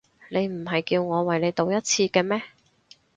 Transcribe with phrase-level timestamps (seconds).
[0.31, 2.41] 你唔係叫我為你賭一次嘅咩？